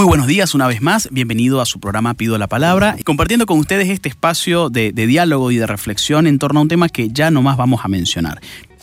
[0.00, 3.44] Muy buenos días una vez más, bienvenido a su programa Pido la Palabra y compartiendo
[3.44, 6.88] con ustedes este espacio de, de, diálogo y de reflexión en torno a un tema
[6.88, 8.40] que ya no más vamos a mencionar.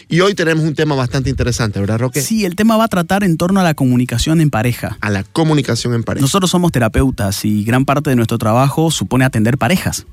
[0.09, 2.21] Y hoy tenemos un tema bastante interesante, ¿verdad, Roque?
[2.21, 4.99] Sí, el tema va a tratar en torno a la comunicación en pareja.
[5.01, 6.21] A la comunicación en pareja.
[6.21, 10.05] Nosotros somos terapeutas y gran parte de nuestro trabajo supone atender parejas.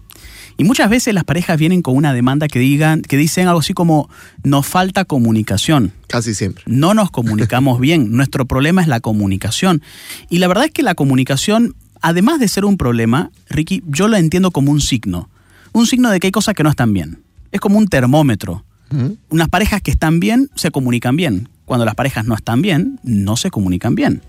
[0.56, 3.74] Y muchas veces las parejas vienen con una demanda que digan, que dicen algo así
[3.74, 4.08] como
[4.42, 5.92] nos falta comunicación.
[6.06, 6.62] Casi siempre.
[6.66, 8.12] No nos comunicamos bien.
[8.12, 9.82] Nuestro problema es la comunicación.
[10.30, 14.16] Y la verdad es que la comunicación, además de ser un problema, Ricky, yo lo
[14.16, 15.28] entiendo como un signo.
[15.72, 17.19] Un signo de que hay cosas que no están bien.
[17.50, 18.64] Es como un termómetro.
[18.91, 19.16] Uh -huh.
[19.30, 21.48] Unas parejas que están bien se comunican bien.
[21.64, 24.22] Cuando las parejas no están bien, no se comunican bien.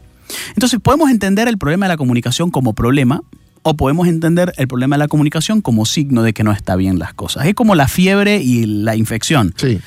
[0.56, 3.22] Entonces podemos entender el problema de la comunicación como problema,
[3.68, 7.00] o podemos entender el problema de la comunicación como signo de que no está bien
[7.00, 7.48] las cosas.
[7.48, 9.56] Es como la fiebre y la infección.
[9.58, 9.80] Sí.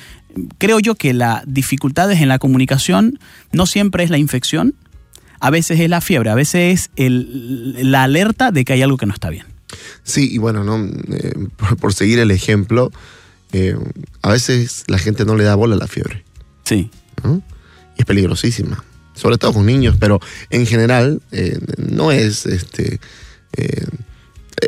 [0.58, 3.20] Creo yo que las dificultades en la comunicación
[3.52, 4.74] no siempre es la infección,
[5.38, 8.96] a veces es la fiebre, a veces es el, la alerta de que hay algo
[8.96, 9.46] que no está bien.
[10.02, 10.84] Sí, y bueno, no,
[11.14, 12.90] eh, por, por, seguir el ejemplo,
[13.52, 13.76] eh,
[14.22, 16.24] a veces la gente no le da bola a la fiebre.
[16.64, 16.90] Sí.
[17.22, 17.42] ¿no?
[17.96, 18.82] Y es peligrosísima,
[19.14, 20.18] sobre todo con niños, pero
[20.50, 22.98] en general eh, no es este
[23.56, 23.86] eh,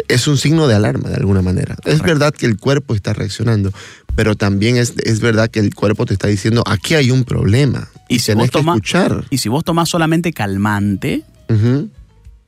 [0.08, 1.74] es un signo de alarma de alguna manera.
[1.76, 1.90] Correcto.
[1.90, 3.72] Es verdad que el cuerpo está reaccionando,
[4.14, 7.88] pero también es, es, verdad que el cuerpo te está diciendo, aquí hay un problema.
[8.08, 9.26] Y, y si tenés vos toma, que escuchar.
[9.30, 11.90] Y si vos tomás solamente calmante, uh -huh.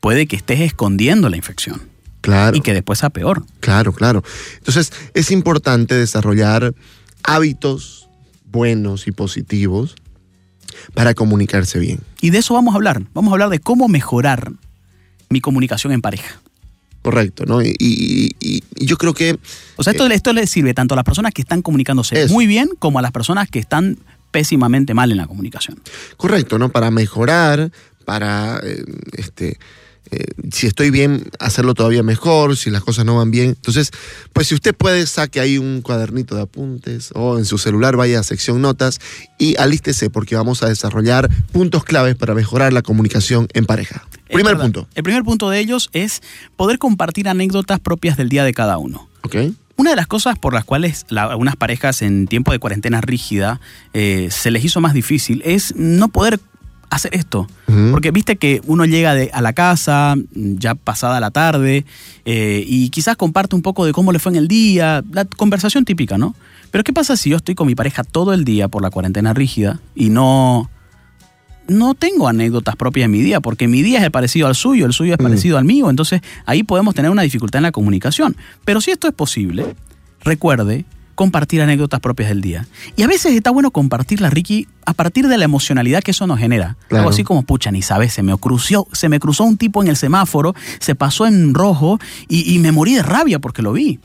[0.00, 1.82] puede que estés escondiendo la infección.
[2.21, 2.56] Claro.
[2.56, 3.44] Y que después sea peor.
[3.60, 4.22] Claro, claro.
[4.59, 6.72] Entonces, es importante desarrollar
[7.25, 8.09] hábitos
[8.44, 9.97] buenos y positivos
[10.94, 12.00] para comunicarse bien.
[12.21, 13.03] Y de eso vamos a hablar.
[13.12, 14.53] Vamos a hablar de cómo mejorar
[15.32, 16.41] mi comunicación en pareja.
[17.03, 17.62] Correcto, ¿no?
[17.62, 19.38] Y, y, y, y yo creo que...
[19.76, 22.32] O sea, esto, eh, esto, le sirve tanto a las personas que están comunicándose eso.
[22.32, 23.98] muy bien como a las personas que están
[24.31, 25.81] pésimamente mal en la comunicación.
[26.16, 26.71] Correcto, ¿no?
[26.71, 27.72] Para mejorar,
[28.04, 29.59] para eh, este,
[30.12, 33.48] eh, si estoy bien, hacerlo todavía mejor, si las cosas no van bien.
[33.48, 33.91] Entonces,
[34.32, 38.21] pues si usted puede, saque ahí un cuadernito de apuntes o en su celular vaya
[38.21, 39.00] a sección notas
[39.38, 44.06] y alístese porque vamos a desarrollar puntos claves para mejorar la comunicación en pareja.
[44.32, 44.65] Primer verdad.
[44.65, 44.88] punto.
[44.94, 46.22] El primer punto de ellos es
[46.56, 49.09] poder compartir anécdotas propias del día de cada uno.
[49.22, 49.37] Ok.
[49.76, 53.60] Una de las cosas por las cuales la, algunas parejas en tiempo de cuarentena rígida
[53.94, 56.41] eh, se les hizo más difícil es no poder
[56.91, 57.47] hacer esto.
[57.69, 57.91] Uh -huh.
[57.91, 61.87] Porque viste que uno llega de, a la casa ya pasada la tarde
[62.26, 65.84] eh, y quizás comparte un poco de cómo le fue en el día, la conversación
[65.84, 66.34] típica, ¿no?
[66.71, 69.32] Pero ¿qué pasa si yo estoy con mi pareja todo el día por la cuarentena
[69.32, 70.71] rígida y no,
[71.69, 74.93] no tengo anécdotas propias de mi día, porque mi día es parecido al suyo, el
[74.93, 75.59] suyo es parecido mm.
[75.59, 78.37] al mío, entonces ahí podemos tener una dificultad en la comunicación.
[78.65, 79.75] Pero si esto es posible,
[80.25, 80.84] recuerde
[81.15, 82.67] compartir anécdotas propias del día.
[82.97, 86.39] Y a veces está bueno compartirla, Ricky, a partir de la emocionalidad que eso nos
[86.39, 86.77] genera.
[86.89, 87.03] Claro.
[87.03, 89.89] Algo así como, pucha, ni sabes, se me, cruzó, se me cruzó un tipo en
[89.89, 94.01] el semáforo, se pasó en rojo y, y me morí de rabia porque lo vi.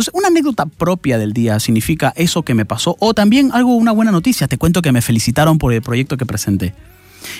[0.00, 3.92] Entonces, una anécdota propia del día significa eso que me pasó o también algo, una
[3.92, 4.48] buena noticia.
[4.48, 6.72] Te cuento que me felicitaron por el proyecto que presenté.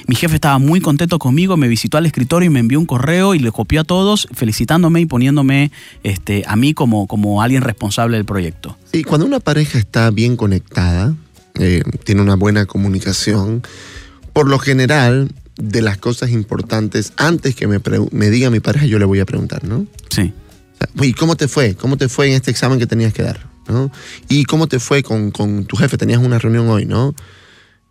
[0.07, 3.35] Mi jefe estaba muy contento conmigo, me visitó al escritorio y me envió un correo
[3.35, 5.73] y le copió a todos felicitándome y poniéndome
[6.03, 8.77] este, a mí como, como alguien responsable del proyecto.
[8.93, 11.15] Sí, cuando una pareja está bien conectada,
[11.59, 13.63] eh, tiene una buena comunicación,
[14.35, 18.99] por lo general, de las cosas importantes, antes que me, me diga mi pareja, yo
[18.99, 19.87] le voy a preguntar, ¿no?
[20.11, 20.35] Sí.
[21.01, 21.75] ¿Y cómo te fue?
[21.75, 23.51] ¿Cómo te fue en este examen que tenías que dar?
[23.69, 23.91] ¿no?
[24.29, 25.97] ¿Y cómo te fue con, con tu jefe?
[25.97, 27.15] Tenías una reunión hoy, ¿no?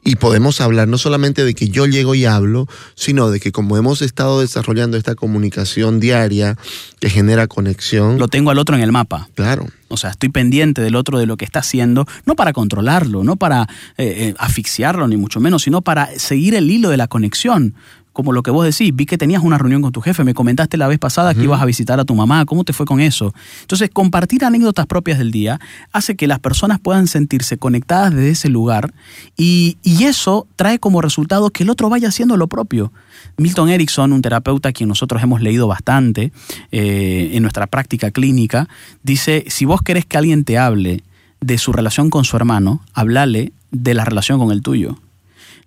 [0.03, 3.75] Y podemos hablar no solamente de que yo llego y hablo, sino de que como
[3.75, 6.57] hemos estado desarrollando esta comunicación diaria
[7.01, 8.17] que genera conexión.
[8.17, 9.27] Lo tengo al otro en el mapa.
[9.35, 9.67] Claro.
[9.89, 13.35] O sea, estoy pendiente del otro de lo que está haciendo, no para controlarlo, no
[13.35, 13.63] para
[13.97, 17.75] eh, eh, asfixiarlo, ni mucho menos, sino para seguir el hilo de la conexión
[18.19, 20.75] como lo que vos decís, vi que tenías una reunión con tu jefe, me comentaste
[20.75, 23.33] la vez pasada que ibas a visitar a tu mamá, ¿cómo te fue con eso?
[23.61, 25.57] Entonces, compartir anécdotas propias del día
[25.93, 28.93] hace que las personas puedan sentirse conectadas desde ese lugar
[29.37, 32.91] y, eso trae como resultado que el otro vaya haciendo lo propio.
[33.37, 36.31] Milton Erickson, un terapeuta a quien nosotros hemos leído bastante
[36.71, 38.67] eh, en nuestra práctica clínica,
[39.03, 41.03] dice, si vos querés que alguien te hable
[41.41, 44.97] de su relación con su hermano, hablale de la relación con el tuyo.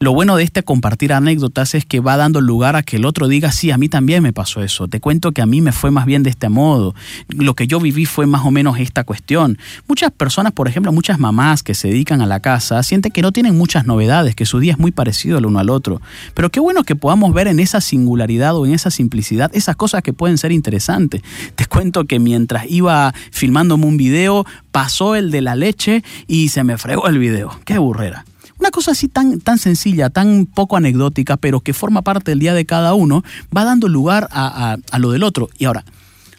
[0.03, 3.29] Lo bueno de este compartir anécdotas es que va dando lugar a que el otro
[3.29, 4.89] diga, sí, a mí también me pasó eso.
[4.89, 6.93] Te cuento que a mí me fue más bien de este modo.
[7.29, 9.59] Lo que yo viví fue más o menos esta cuestión.
[9.87, 13.31] Muchas personas, por ejemplo, muchas mamás que se dedican a la casa, sienten que no
[13.31, 16.03] tienen muchas novedades, que su día es muy parecido el uno al otro.
[16.35, 20.03] Pero qué bueno que podamos ver en esa singularidad o en esa simplicidad esas cosas
[20.03, 21.23] que pueden ser interesantes.
[21.55, 26.65] Te cuento que mientras iba filmándome un video, pasó el de la leche y se
[26.65, 27.57] me fregó el video.
[27.65, 28.25] Qué burrera.
[28.63, 32.55] Una cosa así tan, tan sencilla, tan poco anecdótica, pero que forma parte del día
[32.55, 33.25] de cada uno,
[33.55, 35.51] va dando lugar a, lo del otro.
[35.59, 35.85] Y ahora,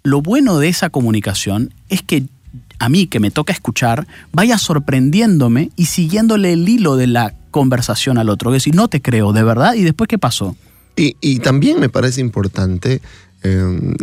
[0.03, 2.23] lo bueno de esa comunicación es que
[2.79, 8.17] a mí que me toca escuchar, vaya sorprendiéndome y siguiéndole el hilo de la conversación
[8.17, 8.51] al otro.
[8.51, 10.55] Es decir, no te creo, de verdad, y después qué pasó.
[10.95, 13.01] Y, también me parece importante
[13.43, 13.95] eh,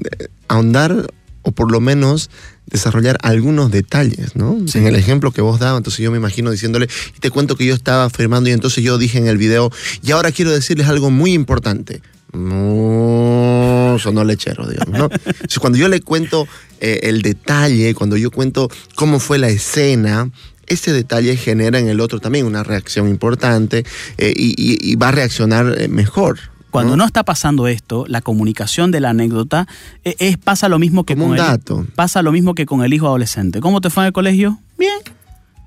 [0.47, 1.07] ahondar
[1.41, 2.29] o por lo menos
[2.71, 4.59] desarrollar algunos detalles, ¿no?
[4.75, 7.67] En el ejemplo que vos dabas, entonces yo me imagino diciéndole, y te cuento que
[7.67, 9.71] yo estaba firmando y entonces yo dije en el video,
[10.03, 12.03] y ahora quiero decirles algo muy importante.
[12.33, 15.09] No, sonó lechero, digamos, ¿no?
[15.27, 16.47] Entonces, cuando yo le cuento
[16.81, 20.31] eh, el detalle, cuando yo cuento cómo fue la escena,
[20.71, 23.85] ese detalle genera en el otro también una reacción importante
[24.19, 26.39] eh, y, va a reaccionar eh, mejor,
[26.71, 27.05] cuando ¿no?
[27.05, 29.67] está pasando esto, la comunicación de la anécdota
[30.05, 31.59] e, es, pasa lo mismo que con el,
[31.95, 33.61] pasa lo mismo que con el hijo adolescente.
[33.61, 34.59] ¿Cómo te fue en el colegio?
[34.79, 34.99] Bien.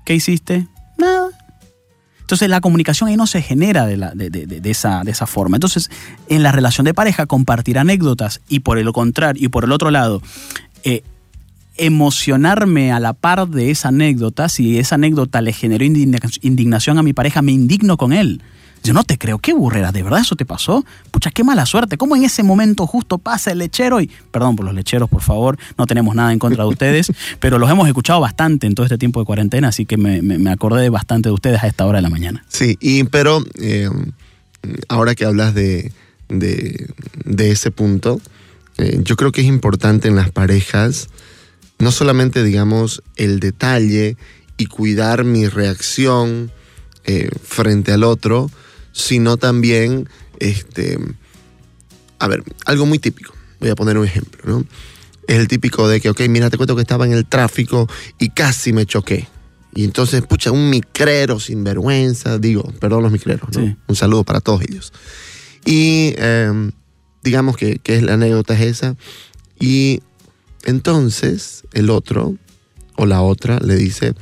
[0.04, 0.66] ¿Qué hiciste?
[0.98, 1.30] Nada.
[2.20, 5.58] Entonces la comunicación ahí no se genera de, la, de, esa, de esa forma.
[5.58, 5.90] Entonces,
[6.28, 9.90] en la relación de pareja, compartir anécdotas y por el contrario, y por el otro
[9.90, 10.22] lado,
[10.84, 11.02] eh,
[11.76, 17.12] emocionarme a la par de esa anécdota, si esa anécdota le generó indignación a mi
[17.12, 18.40] pareja, me indigno con él.
[18.84, 20.84] Yo no te creo, qué burrera, ¿de verdad eso te pasó?
[21.10, 21.96] Pucha, qué mala suerte.
[21.96, 23.98] ¿Cómo en ese momento justo pasa el lechero?
[23.98, 27.10] Y, perdón por los lecheros, por favor, no tenemos nada en contra de ustedes,
[27.40, 30.90] pero los hemos escuchado bastante en todo este tiempo de cuarentena, así que me, acordé
[30.90, 32.44] bastante de ustedes a esta hora de la mañana.
[32.48, 33.88] Sí, y, pero eh,
[34.88, 35.90] ahora que hablas de,
[37.38, 38.20] ese punto,
[38.76, 41.08] eh, yo creo que es importante en las parejas,
[41.78, 44.18] no solamente, digamos, el detalle
[44.58, 46.50] y cuidar mi reacción
[47.06, 48.50] eh, frente al otro,
[48.94, 50.08] sino también,
[50.38, 50.98] este,
[52.18, 53.34] a ver, algo muy típico.
[53.60, 54.64] Voy a poner un ejemplo, ¿no?
[55.26, 57.88] Es el típico de que, ok, mira, te cuento que estaba en el tráfico
[58.18, 59.26] y casi me choqué.
[59.74, 63.76] Y entonces, pucha, un micrero sin vergüenza, digo, perdón los micreros, ¿no?
[63.88, 64.92] Un saludo para todos ellos.
[65.64, 66.70] Y em,
[67.24, 68.96] digamos que, que la anécdota es esa.
[69.58, 70.02] Y
[70.62, 72.36] entonces el otro
[72.96, 74.14] o la otra le dice,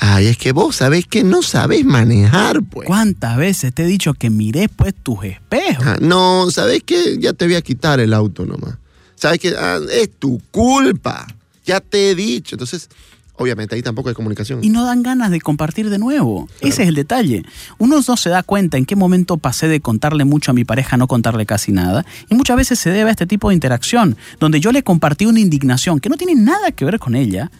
[0.00, 2.86] Ay, es que vos sabés que no sabés manejar, pues.
[2.86, 5.84] ¿Cuántas veces te he dicho que mires, pues, tus espejos?
[5.84, 8.76] Ah, no, sabés que ya te voy a quitar el auto nomás.
[9.16, 11.26] Sabés que ah, es tu culpa.
[11.66, 12.54] Ya te he dicho.
[12.54, 12.88] Entonces,
[13.34, 14.62] obviamente ahí tampoco hay comunicación.
[14.62, 16.48] Y no dan ganas de compartir de nuevo.
[16.60, 17.42] Ese es el detalle.
[17.78, 20.94] Uno no se da cuenta en qué momento pasé de contarle mucho a mi pareja
[20.94, 22.06] a no contarle casi nada.
[22.30, 25.40] Y muchas veces se debe a este tipo de interacción, donde yo le compartí una
[25.40, 27.50] indignación que no tiene nada que ver con ella,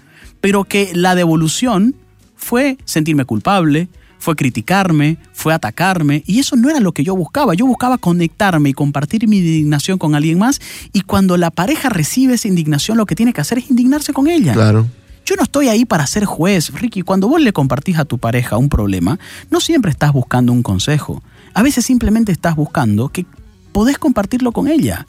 [0.40, 1.96] pero que la devolución
[2.38, 3.88] fue sentirme culpable,
[4.18, 7.54] fue criticarme, fue atacarme, y eso no era lo que yo buscaba.
[7.54, 10.60] Yo buscaba conectarme y compartir mi indignación con alguien más,
[10.92, 14.28] y cuando la pareja recibe esa indignación, lo que tiene que hacer es indignarse con
[14.28, 14.54] ella.
[14.54, 14.86] Claro.
[15.24, 17.02] Yo no estoy ahí para ser juez, Ricky.
[17.02, 19.18] Cuando vos le compartís a tu pareja un problema,
[19.50, 21.22] no siempre estás buscando un consejo.
[21.52, 23.26] A veces simplemente estás buscando que
[23.72, 25.06] podés compartirlo con ella.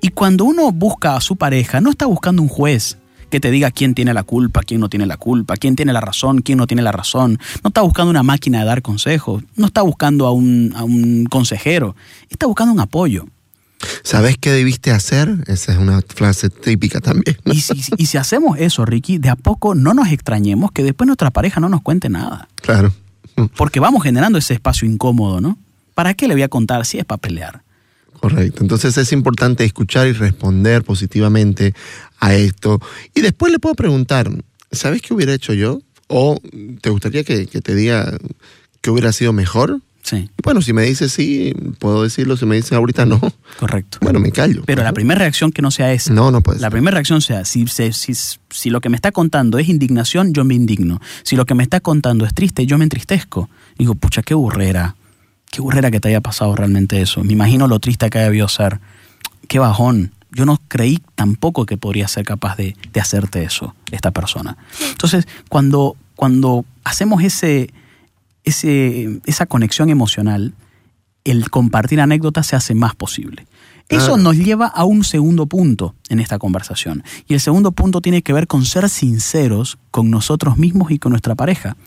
[0.00, 2.98] Y cuando uno busca a su pareja, no está buscando un juez,
[3.30, 6.00] que te diga quién tiene la culpa, quién no tiene la culpa, quién tiene la
[6.00, 7.38] razón, quién no tiene la razón.
[7.62, 11.96] No está buscando una máquina de dar consejos, no está buscando a un, consejero,
[12.30, 13.26] está buscando un apoyo.
[14.02, 15.44] ¿Sabes qué debiste hacer?
[15.46, 17.36] Esa es una frase típica también.
[17.44, 21.06] Y, si, y si hacemos eso, Ricky, de a poco no nos extrañemos que después
[21.06, 22.48] nuestra pareja no nos cuente nada.
[22.62, 22.92] Claro.
[23.56, 25.58] Porque vamos generando ese espacio incómodo, ¿no?
[25.94, 27.62] ¿Para qué le voy a contar si es para pelear?
[28.28, 28.62] Correcto.
[28.62, 31.74] Entonces es importante escuchar y responder positivamente
[32.18, 32.80] a esto.
[33.14, 34.28] Y después le puedo preguntar,
[34.72, 35.80] ¿sabes qué hubiera hecho yo?
[36.08, 36.40] ¿O
[36.80, 38.18] te gustaría que, te diga
[38.80, 39.80] que hubiera sido mejor?
[40.02, 40.28] Sí.
[40.42, 42.36] Bueno, si me dice sí, puedo decirlo.
[42.36, 43.20] Si me dice ahorita no.
[43.60, 43.98] Correcto.
[44.00, 44.62] Bueno, me callo.
[44.66, 46.12] Pero la primera reacción que no sea esa.
[46.12, 48.14] No, no puede La primera reacción sea, si, si,
[48.50, 51.00] si, lo que me está contando es indignación, yo me indigno.
[51.22, 53.48] Si lo que me está contando es triste, yo me entristezco.
[53.78, 54.96] Digo, pucha, qué burrera
[55.56, 57.24] qué burrera que te haya pasado realmente eso.
[57.24, 58.78] Me imagino lo triste que debido ser.
[59.48, 60.12] Qué bajón.
[60.30, 64.58] Yo no creí tampoco que podría ser capaz de, de hacerte eso, esta persona.
[64.90, 67.70] Entonces, cuando, cuando hacemos ese,
[68.44, 70.52] ese, esa conexión emocional,
[71.24, 73.46] el compartir anécdotas se hace más posible.
[73.88, 74.16] Eso Claro.
[74.18, 77.02] nos lleva a un segundo punto en esta conversación.
[77.28, 81.12] Y el segundo punto tiene que ver con ser sinceros con nosotros mismos y con
[81.12, 81.78] nuestra pareja.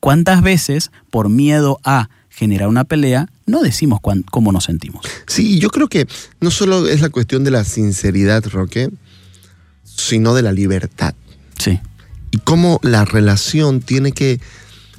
[0.00, 2.08] ¿Cuántas veces, por miedo a
[2.38, 5.04] generar una pelea, no decimos cuán- cómo nos sentimos?
[5.26, 6.06] Sí, yo creo que
[6.40, 8.90] no solo es la cuestión de la sinceridad, Roque,
[9.84, 11.14] sino de la libertad.
[11.58, 11.80] Sí,
[12.30, 14.38] Y cómo la relación tiene que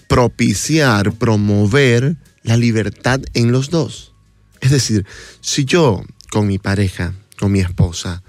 [0.07, 4.13] propiciar, promover la libertad en los dos.
[4.59, 5.05] Es decir,
[5.39, 8.21] si yo con mi pareja, con mi esposa,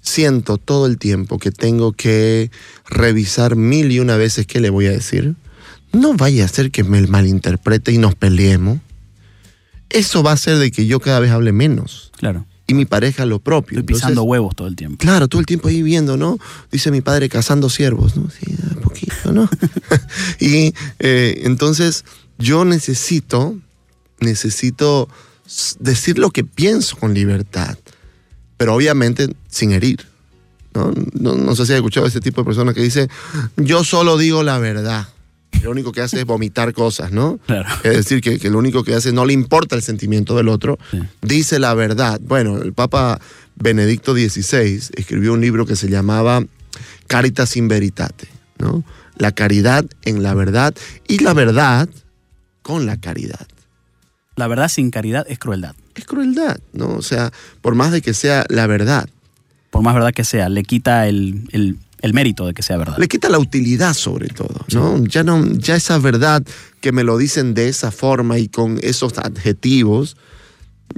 [0.00, 2.50] siento todo el tiempo que tengo que
[2.88, 5.36] revisar mil y una veces qué le voy a decir,
[5.92, 8.78] no vaya a ser que me malinterprete y nos peleemos.
[9.90, 12.44] Eso va a hacer de que yo cada vez hable menos claro.
[12.66, 13.78] y mi pareja lo propio.
[13.78, 14.98] Estoy pisando Entonces, huevos todo el tiempo.
[14.98, 16.38] Claro, todo el tiempo ahí viendo, ¿no?
[16.70, 18.28] Dice mi padre cazando ciervos, ¿no?
[18.30, 19.48] Sí, un poquito, ¿no?
[20.40, 22.04] y eh, entonces
[22.38, 23.56] yo necesito,
[24.20, 25.08] necesito
[25.78, 27.78] decir lo que pienso con libertad,
[28.58, 30.04] pero obviamente sin herir.
[30.74, 30.92] ¿no?
[31.14, 33.08] No, no sé si has escuchado a ese tipo de persona que dice,
[33.56, 35.08] yo solo digo la verdad.
[35.62, 37.38] Lo único que hace es vomitar cosas, ¿no?
[37.46, 37.68] Claro.
[37.82, 40.78] Es decir, que, que lo único que hace no le importa el sentimiento del otro,
[40.90, 41.00] Sí.
[41.22, 42.20] dice la verdad.
[42.22, 43.20] Bueno, el Papa
[43.56, 46.44] Benedicto XVI escribió un libro que se llamaba
[47.08, 48.28] Caritas in Veritate,
[48.58, 48.84] ¿no?
[49.16, 50.74] La caridad en la verdad
[51.08, 51.88] y la verdad
[52.62, 53.46] con la caridad.
[54.36, 55.74] La verdad sin caridad es crueldad.
[55.96, 56.90] Es crueldad, ¿no?
[56.90, 59.08] O sea, por más de que sea la verdad,
[59.70, 62.96] Por más verdad que sea, le quita el, el- el mérito de que sea verdad.
[62.98, 65.04] le quita la utilidad sobre todo, ¿no?
[65.04, 66.42] Ya no, ya esa verdad
[66.80, 70.16] que me lo dicen de esa forma y con esos adjetivos,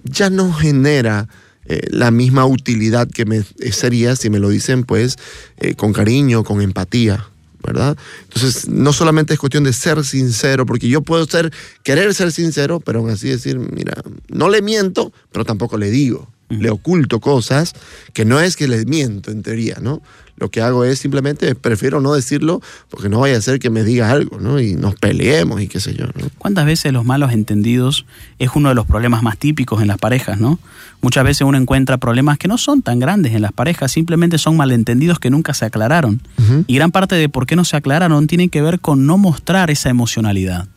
[0.04, 1.28] ya no genera
[1.66, 3.42] eh, la misma utilidad que me
[3.72, 5.16] sería si me lo dicen pues
[5.58, 7.28] eh, con cariño, con empatía,
[7.62, 7.96] ¿verdad?
[8.24, 11.52] Entonces, no solamente es cuestión de ser sincero, porque yo puedo ser,
[11.82, 13.94] querer ser sincero, pero aún así decir, mira,
[14.28, 16.30] no le miento, pero tampoco le digo.
[16.48, 17.74] Le oculto cosas
[18.12, 20.02] que no es que le miento en teoría, ¿no?
[20.40, 23.84] Lo que hago es simplemente prefiero no decirlo porque no vaya a ser que me
[23.84, 24.58] diga algo, ¿no?
[24.58, 26.28] Y nos peleemos y qué sé yo, ¿no?
[26.38, 28.06] ¿Cuántas veces los malos entendidos
[28.38, 30.58] es uno de los problemas más típicos en las parejas, no?
[31.02, 34.56] Muchas veces uno encuentra problemas que no son tan grandes en las parejas, simplemente son
[34.56, 36.22] malentendidos que nunca se aclararon.
[36.66, 39.70] Y gran parte de por qué no se aclararon tiene que ver con no mostrar
[39.70, 40.68] esa emocionalidad.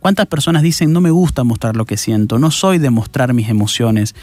[0.00, 3.48] ¿Cuántas personas dicen no me gusta mostrar lo que siento, no soy de mostrar mis
[3.48, 4.16] emociones?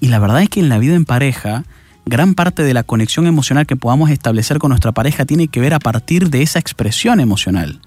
[0.00, 1.64] Y la verdad es que en la vida en pareja,
[2.04, 5.74] gran parte de la conexión emocional que podamos establecer con nuestra pareja tiene que ver
[5.74, 7.80] a partir de esa expresión emocional.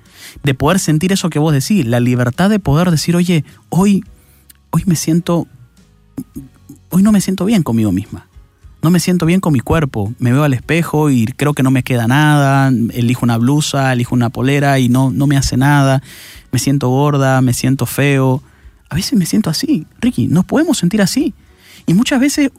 [0.43, 4.03] De poder sentir eso que vos decís, la libertad de poder decir, oye, hoy,
[4.71, 5.47] hoy me siento,
[6.89, 8.27] hoy no me siento bien conmigo misma.
[8.81, 10.13] No me siento bien con mi cuerpo.
[10.19, 12.67] Me veo al espejo y creo que no me queda nada.
[12.67, 16.03] Elijo una blusa, elijo una polera y no, no me hace nada.
[16.51, 18.43] Me siento gorda, me siento feo.
[18.89, 19.87] A veces me siento así.
[19.99, 21.33] Ricky, nos podemos sentir así.
[21.87, 22.51] Y muchas veces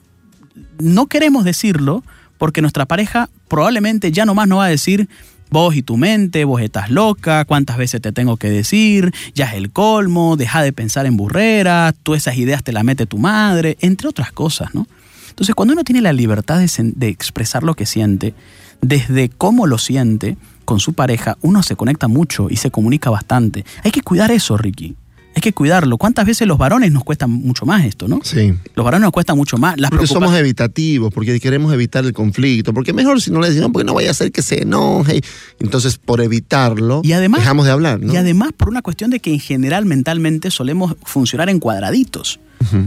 [0.79, 2.05] no queremos decirlo
[2.39, 5.09] porque nuestra pareja probablemente ya nomás no va a decir
[5.51, 9.55] vos y tu mente, vos estás loca, cuántas veces te tengo que decir, ya es
[9.55, 13.77] el colmo, deja de pensar en burreras, tú esas ideas te las mete tu madre,
[13.81, 14.87] entre otras cosas, ¿no?
[15.31, 18.35] Entonces cuando uno tiene la libertad de, de expresar lo que siente,
[18.81, 23.65] desde cómo lo siente con su pareja, uno se conecta mucho y se comunica bastante.
[23.85, 24.97] Hay que cuidar eso, Ricky.
[25.37, 25.99] Hay que cuidarlo.
[25.99, 28.21] ¿Cuántas veces los varones nos cuesta mucho más esto, no?
[28.25, 28.55] Sí.
[28.75, 29.79] Los varones nos cuesta mucho más.
[29.79, 33.69] Las Porque somos evitativos, porque queremos evitar el conflicto, porque mejor si no le decimos,
[33.71, 35.21] porque no vaya a ser que se enoje.
[35.61, 38.15] Entonces, por evitarlo, Y además- dejamos de hablar, ¿no?
[38.15, 42.41] Y además por una cuestión de que en general mentalmente solemos funcionar en cuadraditos.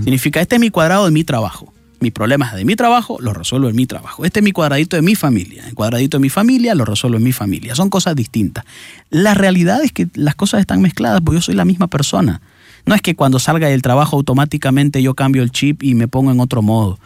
[0.04, 1.72] Significa, este es mi cuadrado de mi trabajo.
[2.02, 4.24] Mi problema es de mi trabajo, lo resuelvo en mi trabajo.
[4.24, 5.68] Este es mi cuadradito de mi familia.
[5.68, 7.76] El cuadradito de mi familia lo resuelvo en mi familia.
[7.76, 8.64] Son cosas distintas.
[9.10, 12.42] La realidad es que las cosas están mezcladas porque yo soy la misma persona.
[12.86, 16.32] No es que cuando salga del trabajo automáticamente yo cambio el chip y me pongo
[16.32, 17.00] en otro modo.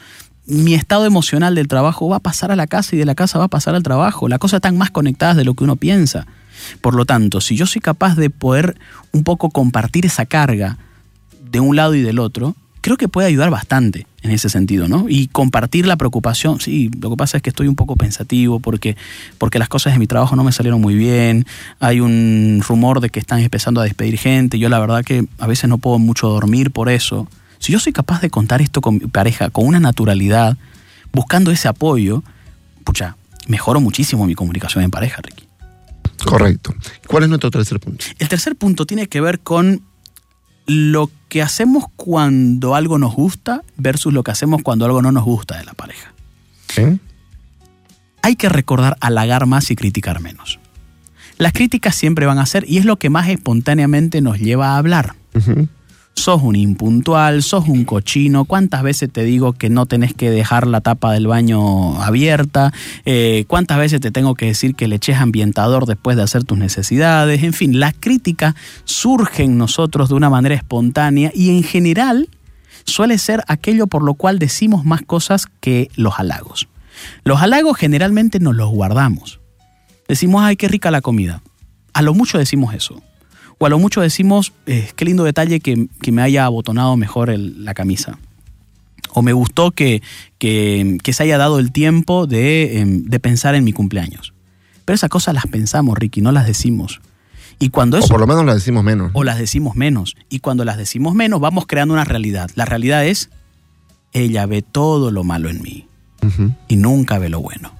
[0.45, 3.39] Mi estado emocional del trabajo va a pasar a la casa y de la casa
[3.39, 4.27] va a pasar al trabajo.
[4.27, 6.27] Las cosas están más conectadas de lo que uno piensa.
[6.81, 8.77] Por lo tanto, si yo soy capaz de poder
[9.11, 10.77] un poco compartir esa carga
[11.49, 15.05] de un lado y del otro, creo que puede ayudar bastante en ese sentido, ¿no?
[15.07, 16.59] Y compartir la preocupación.
[16.59, 18.97] Sí, lo que pasa es que estoy un poco pensativo porque,
[19.37, 21.45] porque las cosas de mi trabajo no me salieron muy bien.
[21.79, 24.59] Hay un rumor de que están empezando a despedir gente.
[24.59, 27.27] Yo la verdad que a veces no puedo mucho dormir por eso.
[27.57, 30.57] Si yo soy capaz de contar esto con mi pareja con una naturalidad,
[31.13, 32.21] buscando ese apoyo,
[32.83, 33.15] pucha,
[33.47, 35.47] mejoro muchísimo mi comunicación en pareja, Ricky.
[36.25, 36.75] Correcto.
[37.07, 38.03] ¿Cuál es nuestro tercer punto?
[38.19, 39.83] El tercer punto tiene que ver con
[40.65, 45.23] lo que hacemos cuando algo nos gusta versus lo que hacemos cuando algo no nos
[45.23, 46.13] gusta de la pareja.
[46.77, 46.97] ¿Eh?
[48.21, 50.59] Hay que recordar halagar más y criticar menos.
[51.37, 54.77] Las críticas siempre van a ser, y es lo que más espontáneamente nos lleva a
[54.77, 55.15] hablar.
[56.15, 60.67] Sos un impuntual, sos un cochino, ¿cuántas veces te digo que no tenés que dejar
[60.67, 62.71] la tapa del baño abierta?
[63.05, 66.57] Eh, ¿Cuántas veces te tengo que decir que le eches ambientador después de hacer tus
[66.57, 67.43] necesidades?
[67.43, 68.55] En fin, la crítica
[68.85, 72.29] surge en nosotros de una manera espontánea y en general
[72.85, 76.67] suele ser aquello por lo cual decimos más cosas que los halagos.
[77.23, 79.39] Los halagos generalmente nos los guardamos.
[80.07, 81.41] Decimos, ay, qué rica la comida.
[81.93, 83.01] A lo mucho decimos eso.
[83.63, 87.29] O a lo mucho decimos, eh, qué lindo detalle que, que me haya abotonado mejor
[87.29, 88.19] el- la camisa.
[89.13, 90.01] O me gustó que,
[90.37, 94.33] que- que se haya dado el tiempo de, em, de pensar en mi cumpleaños.
[94.83, 96.99] Pero esas cosas las pensamos, Ricky, no las decimos.
[97.57, 99.11] Y cuando O eso por lo menos la decimos menos.
[99.13, 100.17] o las decimos menos.
[100.29, 102.49] Y cuando las decimos menos, vamos creando una realidad.
[102.55, 103.29] La realidad es,
[104.11, 105.87] ella ve todo lo malo en mí
[106.67, 107.71] y nunca ve lo bueno.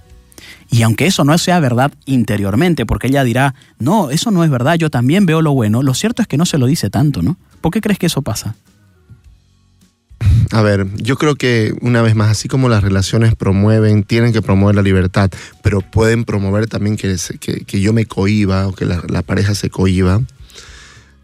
[0.71, 4.75] Y aunque eso no sea verdad interiormente, porque ella dirá, no, eso no es verdad,
[4.75, 7.37] yo también veo lo bueno, lo cierto es que no se lo dice tanto, ¿no?
[7.61, 8.55] ¿Por qué crees que eso pasa?
[10.51, 14.41] A ver, yo creo que una vez más, así como las relaciones promueven, tienen que
[14.41, 15.31] promover la libertad,
[15.63, 17.15] pero pueden promover también que,
[17.65, 20.21] que- yo me cohiba o que la, la pareja se cohiba,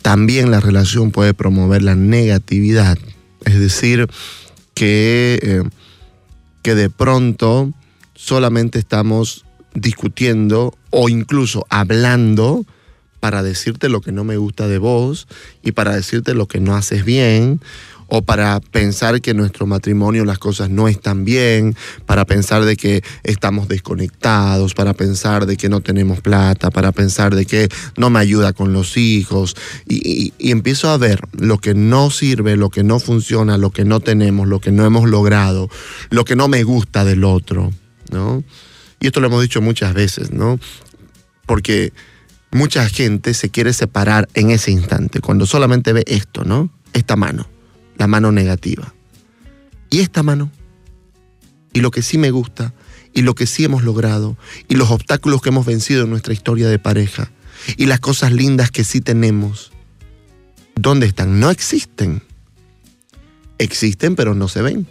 [0.01, 2.97] también la relación puede promover la negatividad.
[3.45, 4.07] Es decir,
[4.73, 5.63] que, eh,
[6.63, 7.71] que de pronto
[8.29, 12.65] solamente estamos discutiendo o incluso hablando
[13.21, 15.27] para decirte lo que no me gusta de vos
[15.63, 17.61] y para decirte lo que no haces bien
[18.07, 21.75] o para pensar que en nuestro matrimonio las cosas no están bien,
[22.07, 27.35] para pensar de que estamos desconectados, para pensar de que no tenemos plata, para pensar
[27.35, 29.55] de que no me ayuda con los hijos.
[29.87, 33.69] Y, y- y empiezo a ver lo que no sirve, lo que no funciona, lo
[33.69, 35.69] que no tenemos, lo que no hemos logrado,
[36.09, 37.71] lo que no me gusta del otro,
[38.11, 38.43] ¿no?
[38.99, 40.59] Y esto lo hemos dicho muchas veces, ¿no?
[41.45, 41.93] Porque
[42.51, 46.71] mucha gente se quiere separar en ese instante, cuando solamente ve esto, ¿no?
[46.93, 47.47] Esta mano,
[47.97, 48.93] la mano negativa.
[49.89, 50.51] Y esta mano,
[51.73, 52.73] y lo que sí me gusta,
[53.13, 54.37] y lo que sí hemos logrado,
[54.67, 57.31] y los obstáculos que hemos vencido en nuestra historia de pareja,
[57.77, 59.71] y las cosas lindas que sí tenemos,
[60.75, 61.39] ¿dónde están?
[61.39, 62.23] No existen.
[63.57, 64.87] Existen, pero no se ven.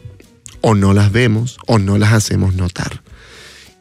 [0.61, 3.02] O no las vemos, o no las hacemos notar.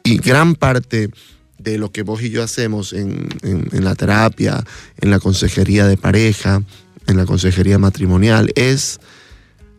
[0.08, 1.10] Y gran parte
[1.58, 4.64] de lo que vos y yo hacemos en, en- la terapia,
[5.00, 6.62] en la consejería de pareja,
[7.06, 9.00] en la consejería matrimonial, es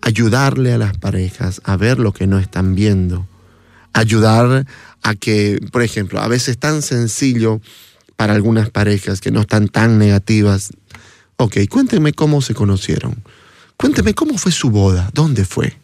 [0.02, 3.28] ayudarle a las parejas a ver lo que no están viendo.
[3.94, 4.68] Ayudar
[5.02, 7.60] a que, por ejemplo, a veces es tan sencillo
[8.16, 10.70] para algunas parejas que no están tan negativas.
[11.38, 13.24] Ok, cuéntenme cómo se conocieron.
[13.78, 15.76] Cuénteme cómo fue su boda, dónde fue,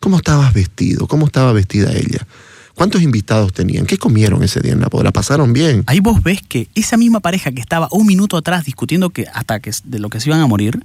[0.00, 2.26] cómo estabas vestido, cómo estaba vestida ella,
[2.74, 5.84] cuántos invitados tenían, qué comieron ese día en la boda, la pasaron bien.
[5.86, 9.60] Ahí vos ves que esa misma pareja que estaba un minuto atrás discutiendo que hasta
[9.60, 10.84] que de lo que se iban a morir,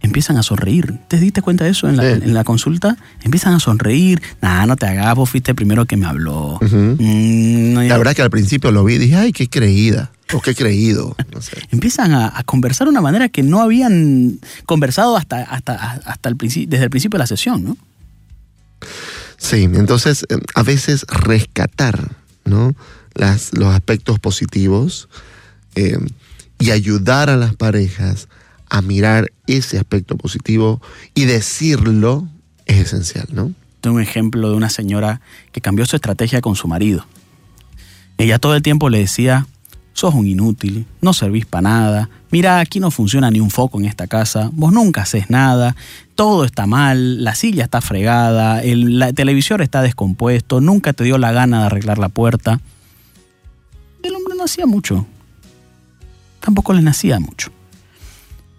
[0.00, 0.98] empiezan a sonreír.
[1.08, 2.20] ¿Te diste cuenta de eso en la, Sí.
[2.22, 2.96] en la consulta?
[3.22, 4.22] Empiezan a sonreír.
[4.40, 6.58] Nah, no te hagas, vos fuiste el primero que me habló.
[6.60, 10.40] Mm, no, La verdad que al principio lo vi y dije, ay, qué creída, o
[10.40, 11.56] qué creído, no sé.
[11.72, 16.36] empiezan a, a conversar de una manera que no habían conversado hasta, hasta, hasta el
[16.36, 17.76] principio, desde el principio de la sesión, ¿no?
[19.36, 25.08] Sí, entonces eh, a veces rescatar los aspectos positivos
[25.74, 25.98] eh,
[26.58, 28.28] y ayudar a las parejas
[28.68, 30.80] a mirar ese aspecto positivo
[31.14, 32.28] y decirlo
[32.66, 33.52] es esencial, ¿no?
[33.80, 35.20] Tengo un ejemplo de una señora
[35.52, 37.06] que cambió su estrategia con su marido.
[38.18, 39.46] Ella todo el tiempo le decía,
[39.92, 43.86] sos un inútil, no servís para nada, mira, aquí no funciona ni un foco en
[43.86, 45.74] esta casa, vos nunca haces nada,
[46.14, 51.16] todo está mal, la silla está fregada, el la- televisor está descompuesto, nunca te dio
[51.16, 52.60] la gana de arreglar la puerta.
[54.02, 55.06] El hombre no hacía mucho,
[56.40, 57.50] tampoco le nacía mucho.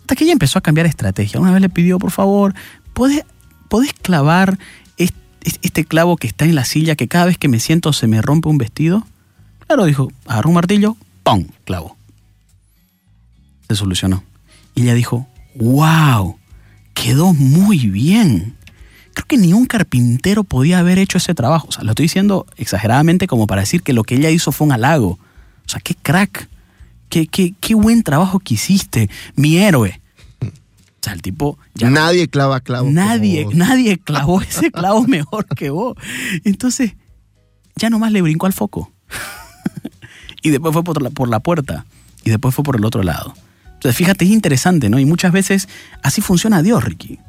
[0.02, 1.40] Hasta que ella empezó a cambiar estrategia.
[1.40, 2.56] Una vez le pidió, por favor,
[2.94, 3.24] ¿podés,
[4.02, 4.58] clavar
[4.98, 5.14] est-
[5.44, 8.08] est- este clavo que está en la silla que cada vez que me siento se
[8.08, 9.06] me rompe un vestido?
[9.68, 11.46] Claro, dijo, agarró un martillo, ¡pum!
[11.64, 11.96] clavo.
[13.68, 14.24] Se solucionó.
[14.76, 16.38] Y ella dijo, wow,
[16.94, 18.56] quedó muy bien.
[19.14, 21.68] Creo que ni un carpintero podía haber hecho ese trabajo.
[21.70, 24.68] O sea, lo estoy diciendo exageradamente como para decir que lo que ella hizo fue
[24.68, 25.10] un halago.
[25.10, 26.50] O sea, qué crack.
[27.10, 29.10] Qué, qué, qué buen trabajo que hiciste.
[29.36, 30.02] Mi héroe.
[30.42, 30.50] O
[31.02, 32.92] sea, el tipo ya nadie clava clavos.
[32.92, 33.68] nadie, como vos.
[33.68, 35.96] nadie clavó ese clavo mejor que vos.
[36.44, 36.96] Entonces,
[37.76, 38.92] ya nomás le brincó al foco.
[40.42, 41.86] y después fue por la, por la puerta.
[42.24, 43.34] Y después fue por el otro lado.
[43.88, 45.00] Entonces, fíjate, es interesante, ¿no?
[45.00, 45.70] Y muchas veces
[46.04, 47.20] así funciona Dios, Ricky.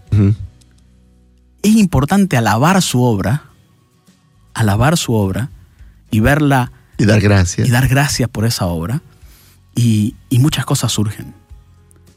[1.63, 3.45] Es importante alabar su obra,
[4.55, 5.51] alabar su obra
[6.11, 7.69] y verla Y dar gracias.
[7.69, 9.03] y dar gracias por esa obra.
[9.77, 11.33] Y, y muchas cosas surgen.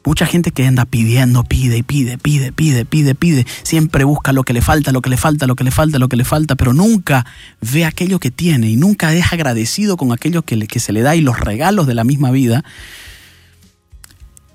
[0.04, 3.46] Mucha gente que anda pidiendo, pide y pide, pide, pide, pide, pide.
[3.62, 6.08] Siempre busca lo que le falta, lo que le falta, lo que le falta, lo
[6.08, 7.24] que le falta, pero nunca
[7.60, 11.02] ve aquello que tiene y nunca es agradecido con aquello que, le- que se le
[11.02, 12.64] da y los regalos de la misma vida.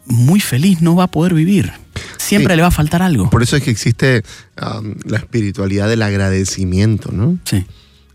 [0.08, 1.72] Muy feliz no va a poder vivir.
[2.17, 2.58] Siempre Sí.
[2.58, 3.30] le va a faltar algo.
[3.30, 4.24] Por eso es que existe
[4.62, 7.38] um, la espiritualidad del agradecimiento, ¿no?
[7.46, 7.65] Sí.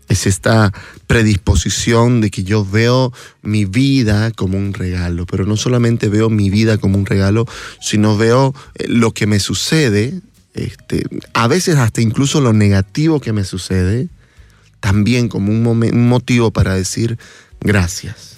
[0.09, 0.71] Es esta
[1.07, 6.49] predisposición de que yo veo mi vida como un regalo, pero no solamente veo mi
[6.49, 7.45] vida como un regalo,
[7.81, 10.21] sino veo eh, lo que me sucede,
[10.53, 14.09] este, a veces hasta incluso lo negativo que me sucede,
[14.81, 17.17] también como un motivo para decir
[17.61, 18.37] gracias.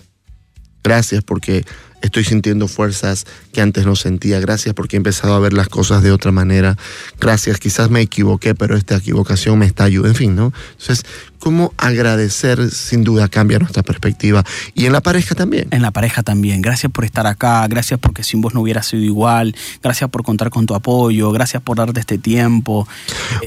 [0.83, 1.65] Gracias porque
[2.05, 4.39] estoy sintiendo fuerzas que antes no sentía.
[4.39, 6.77] Gracias porque he empezado a ver las cosas de otra manera.
[7.19, 10.09] Gracias, quizás me equivoqué, pero esta equivocación me está ayudando.
[10.09, 10.53] En fin, ¿no?
[10.71, 11.05] Entonces,
[11.39, 14.43] ¿cómo agradecer sin duda cambia nuestra perspectiva?
[14.73, 15.67] Y en la pareja también.
[15.71, 16.61] En la pareja también.
[16.61, 20.49] Gracias por estar acá, gracias porque sin vos no hubiera sido igual, gracias por contar
[20.49, 22.87] con tu apoyo, gracias por darte este tiempo.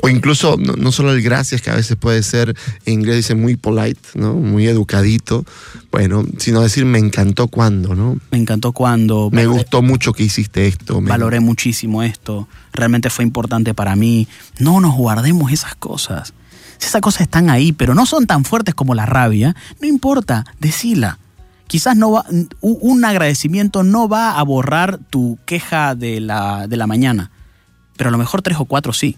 [0.03, 2.55] O incluso, no, no solo el gracias, que a veces puede ser,
[2.87, 4.35] en inglés dice muy polite, ¿no?
[4.35, 5.44] Muy educadito.
[5.90, 8.18] Bueno, sino decir me encantó cuando, ¿no?
[8.31, 9.28] Me encantó cuando...
[9.32, 11.00] Me valoré- gustó mucho que hiciste esto.
[11.00, 14.26] me- Valoré muchísimo esto, realmente fue importante para mí.
[14.58, 16.32] No nos guardemos esas cosas.
[16.78, 20.44] Si esas cosas están ahí, pero no son tan fuertes como la rabia, no importa,
[20.61, 21.18] decila.
[21.66, 22.24] Quizás no va,
[22.61, 27.30] un agradecimiento no va a borrar tu queja de la, de la mañana,
[27.96, 29.16] pero a lo mejor tres o cuatro sí.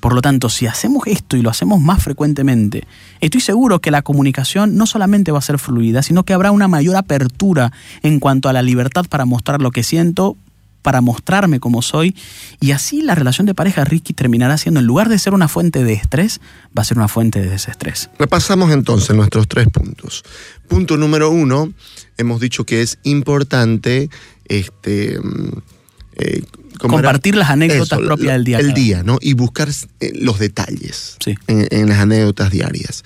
[0.00, 2.86] Por lo tanto, si hacemos esto y lo hacemos más frecuentemente,
[3.20, 6.68] estoy seguro que la comunicación no solamente va a ser fluida, sino que habrá una
[6.68, 10.36] mayor apertura en cuanto a la libertad para mostrar lo que siento,
[10.86, 12.14] para mostrarme como soy,
[12.60, 15.82] y así la relación de pareja Ricky terminará siendo, en lugar de ser una fuente
[15.82, 16.40] de estrés,
[16.78, 18.08] va a ser una fuente de desestrés.
[18.20, 20.22] Repasamos entonces nuestros tres puntos.
[20.68, 21.72] Punto número uno,
[22.18, 24.10] hemos dicho que es importante
[24.44, 25.58] este, mm,
[26.18, 26.44] eh,
[26.78, 29.18] Compartir las anécdotas Eso, propias del día El día, ¿no?
[29.20, 29.68] Y buscar
[30.00, 31.34] eh, los detalles Sí.
[31.46, 33.02] en, en las anécdotas diarias.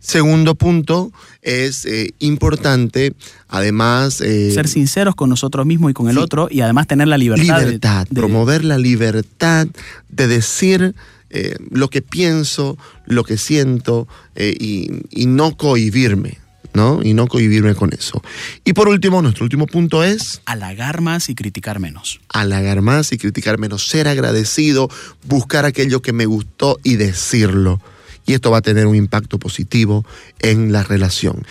[0.00, 3.14] Segundo punto, es eh, importante,
[3.48, 4.20] además...
[4.20, 6.20] eh, Ser sinceros con nosotros mismos y con el sí.
[6.20, 7.60] otro, y además tener la libertad.
[7.60, 9.66] libertad, de- promover la libertad
[10.10, 10.94] de decir
[11.30, 16.38] eh, lo que pienso, lo que siento y, y no cohibirme,
[16.72, 17.00] ¿no?
[17.02, 18.22] Y no cohibirme con eso.
[18.64, 22.20] Y por último, nuestro último punto es halagar más y criticar menos.
[22.28, 24.88] halagar más y criticar menos, ser agradecido,
[25.24, 27.80] buscar aquello que me gustó y decirlo.
[28.26, 30.04] Y esto va a tener un impacto positivo
[30.38, 31.44] en la relación.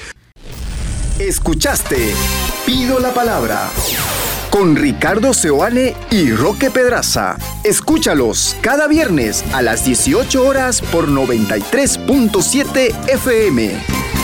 [1.19, 2.11] Escuchaste
[2.65, 3.69] Pido la Palabra
[4.53, 7.37] con Ricardo Seoane y Roque Pedraza.
[7.63, 14.22] Escúchalos cada viernes a las 18 horas por 93.7 FM.